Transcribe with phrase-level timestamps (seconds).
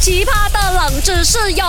[0.00, 1.64] 奇葩的冷知识哟！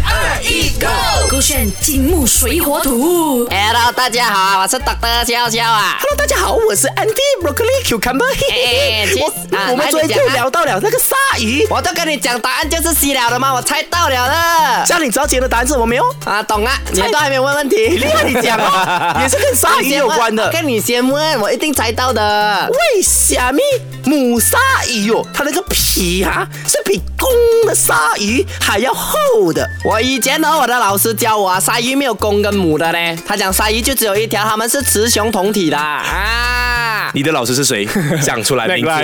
[0.00, 0.86] 三二一，Go！
[1.30, 3.46] 勾选金木水火土。
[3.50, 5.98] Hello，大家好，我是 Doctor 笑笑啊。
[6.00, 8.24] Hello，大家好，我是 Andy Broccoli Cucumber。
[8.50, 9.24] 哎其实
[9.70, 11.66] 我们昨天就聊到了那个鲨鱼。
[11.70, 13.52] 我都跟你讲答案就是西了的吗？
[13.54, 14.84] 我猜到了的。
[14.86, 16.04] 这样你知道今天的答案是什么没有？
[16.24, 17.76] 啊，懂啊，你都还没有问问题。
[17.76, 20.50] 厉害，你讲哦，也是跟鲨鱼有关的。
[20.50, 22.70] 跟你先问，我一定猜到的。
[22.70, 23.60] 为什么
[24.04, 24.58] 母鲨
[24.88, 27.28] 鱼哦，它那个皮哈、是比公
[27.66, 29.68] 的鲨鱼还要厚的？
[29.90, 33.18] 我以前呢，我的老师教我啊，鲨鱼没有公跟母的嘞。
[33.26, 37.10] 他讲鲨鱼就只有一条，它们是雌雄同体的啊。
[37.12, 37.84] 你的老师是谁？
[38.22, 38.90] 讲出来名字。
[38.94, 39.02] 哎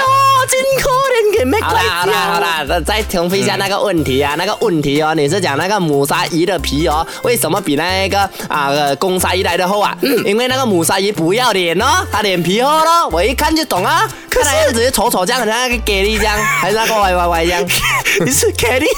[0.00, 0.04] 呦，
[0.48, 1.13] 真可怜
[1.60, 9.96] 好啦好啦好啦，再再重复一下那个问题啊，那个问题哦，你是讲那个母鲨鱼的皮哦，为什么比那个啊、呃公鲨鱼来的厚啊？
[10.24, 14.08] 因为那个母鲨鱼不要脸哦，它脸皮厚咯，我一看就懂啊。
[14.30, 17.62] 看来样子就丑丑这样，好像那个给力这样，还是那个歪歪歪这样。
[18.24, 18.88] 你是 Kelly？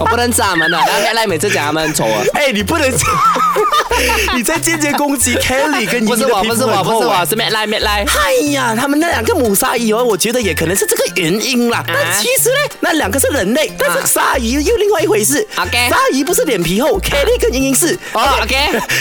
[0.00, 2.22] 我不能吃他们的， 然后原来每次讲他们很丑啊。
[2.34, 2.90] 哎，你不能，
[4.34, 8.04] 你在间接攻击 Kelly 跟不是我，莹的不是我，很厚哎不是我，是 Matt 来 Matt 来。
[8.04, 11.84] 哎呀，他们那两个母鲨鱼哦，我觉得也可能是这个原因啦。
[11.86, 15.46] 但其实呢，那两个是人类，但是鲨鱼又另外一回事。
[15.56, 17.98] OK 鲨鱼不是脸皮厚，Kelly 跟莹莹是。
[18.12, 18.56] 哦，OK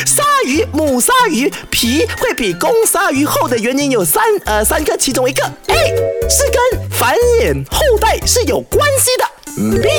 [0.06, 5.75] 鲨鱼母鲨鱼皮会比公鲨鱼厚的原因有三呃三个，其中一个 A
[6.30, 9.25] 是跟繁衍后代是有关系的。
[9.81, 9.89] B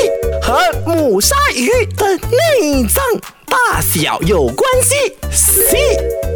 [0.41, 0.60] 和
[1.21, 3.05] 鲨鱼的内脏
[3.47, 5.15] 大小有关系。
[5.31, 5.77] C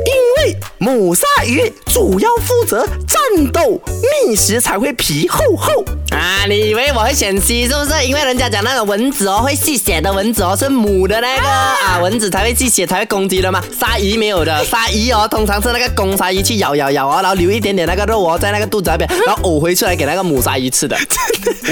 [0.06, 3.80] 因为母鲨鱼主要负责战斗
[4.26, 5.84] 觅食，才会皮厚厚。
[6.24, 8.02] 啊，你以为我会选 C 是不是？
[8.06, 13.62] 因为人家讲那个蚊子哦，会吸血的蚊子哦，是母的那个啊蚊子才会吸血才会攻击的嘛。
[13.78, 20.96] 鲨鱼没有的，鲨鱼哦，通常是那个公鲨鱼去咬咬咬哦，然后留一点点那个肉哦在那个肚子那边， 然后呕回出来给那个母鲨鱼吃的。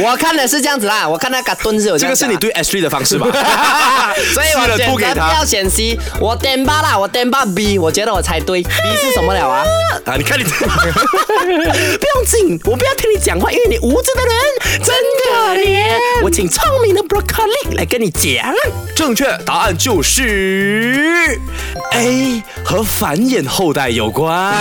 [0.03, 3.27] 我看的是这样子啦，我看那个蹲是有这这个是你对 Ashley 的方式吧？
[4.35, 8.71] 所以我选择不要选 C，我点吧啦，我点吧 B，我觉得我猜对，B
[9.01, 9.65] 是什么了啊？
[10.05, 10.17] 啊！
[10.19, 14.35] 你看你， 不用紧，我不要听你讲话，因为你无知的人
[14.83, 14.95] 真
[15.25, 15.99] 可怜。
[16.23, 18.55] 我请聪明的 Broccoli 来跟你讲，
[18.95, 21.39] 正确答案就是
[21.93, 24.55] A 和繁衍后代有关。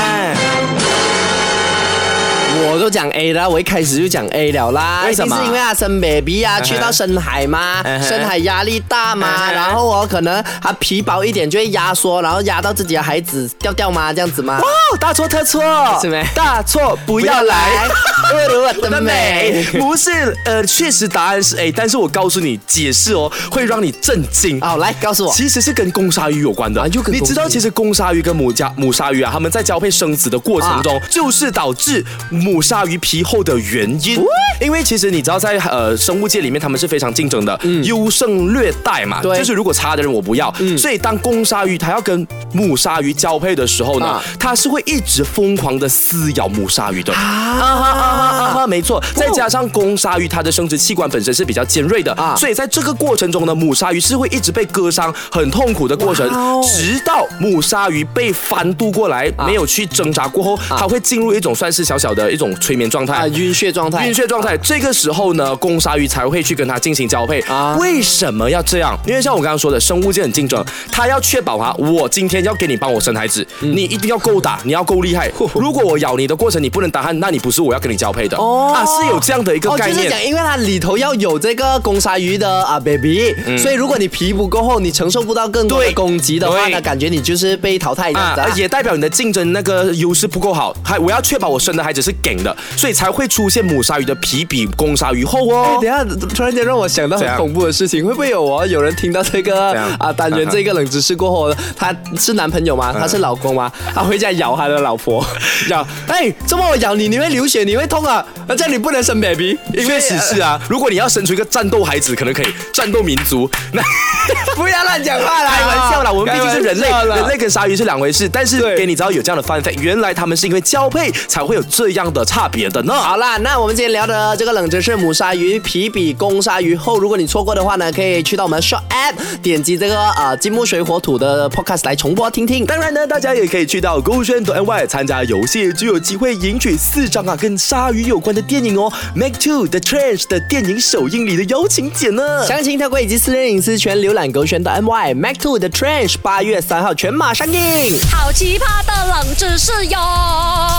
[2.62, 5.04] 我都讲 A 了，我一开始就讲 A 了啦。
[5.06, 14.60] 为什么是因为他生 baby 啊，去到深海嘛，嗯哼深海压力大嘛，嗯哼然后我可能他皮薄一点就会压缩，然后压到自己的孩子掉掉嘛，这样子嘛。
[14.60, 15.62] 哦，大错特错，
[16.02, 17.88] 是没大错不要来。
[18.30, 19.66] 不如 我的美。
[19.74, 24.60] 不是，呃，确实答案是 A，但是我告诉你，解释哦，会让你震惊。
[24.60, 25.34] 好，来告诉我。
[25.34, 34.20] 其实是跟公鲨鱼有关的，你知道，其实公鲨鱼跟母家母鲨鱼啊，它们在交配生子的过程中，就是导致母鲨鱼皮厚的原因。
[34.60, 39.22] 因为其实你知道在，呃生物界里面，他们是非常竞争的，优胜劣汰嘛。
[39.22, 39.38] 对。
[39.38, 47.14] 就是如果差的人我不要，所以当公鲨鱼它要跟母鲨鱼交配的时候呢啊，它是会一直疯狂的撕咬母鲨鱼的。
[47.14, 47.20] 啊。
[47.22, 49.04] 哈啊哈啊哈，没错。
[49.16, 52.36] 再加上公鲨鱼它的生殖器官本身是比较尖锐的啊。
[52.38, 63.28] 所以在这个过程中呢，母鲨鱼是会一直被割伤，很痛苦的过程哦，直到母鲨鱼被翻渡过来，没有去挣扎过后，它会进入一种算是小小的一种催眠状态啊，。
[63.28, 64.08] 晕血状态。
[64.08, 68.98] 晕血状态，这个时候呢，公鲨鱼才会去跟它进行交配啊为什么要这样？
[69.06, 75.32] 因为像我刚刚说的，生物界很竞争，它要确保哈，我今天要给你帮我生孩子，嗯你一定要够打，你要够厉害。
[75.54, 79.98] 如果我咬你的过程你不能打鼾，那你不是我要跟你交配的哦啊，是有这样的一个哦，概念。
[79.98, 88.54] 就是讲，因为它里头要有这个公鲨鱼的啊 baby，、所以如果你皮不够厚，你承受不到更多的攻击的话呢，感觉你就是被淘汰这样子、啊。
[88.56, 95.66] 也代表你的竞争那个优势不够好，还我要确保我生的孩子是梗的，所以才会出现母鲨鱼的皮比公鲨鱼厚哦。
[95.66, 96.04] 哎等下，
[96.34, 98.66] 突然间让我想到很恐怖的事情，会不会有哦？
[98.66, 102.94] 有人听到这个啊单元这个冷知识过后，他是男朋友吗？
[102.98, 103.72] 他是老公吗？
[103.94, 105.26] 他回家咬他的老婆，
[105.70, 108.24] 咬，哎，这么我咬你，你会流血，你会痛啊？
[108.48, 113.50] 那这样你不能生 baby，因为确实是啊，如果你要生出一个战斗孩子，可能可以战斗民族。
[113.74, 113.82] 那
[114.56, 118.30] 不要乱讲话啦，开玩笑啦，我们毕竟是人类，人类跟鲨鱼是两回事。
[118.30, 122.94] 但是给你知道有这样的 fun fact，原来他们是因为交配才会有这样的差别的呢。
[122.94, 126.98] 好啦，那我们今天聊的这个冷知识，母鲨鱼皮比公鲨鱼厚。
[126.98, 132.66] 如果你错过的话呢，可以去到我们 Short App 点击这个呃金木水火土的 Podcast 来重播听听。
[132.66, 138.90] 当然呢，大家也可以去到勾选 NY 参加游戏，就有机会赢取四张啊跟鲨鱼有关关的电影哦，
[139.20, 142.48] 《Mac Two The Trench》的电影首映礼的邀请柬呢。
[142.48, 148.00] 详情特规以及私人隐私权，浏览勾选的 my Mac Two The Trench，八月三号全马上映。
[148.10, 150.00] 好奇葩的冷知识哟！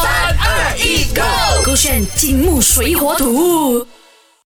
[0.02, 1.04] 三二一
[1.64, 3.86] 勾选金木水火土。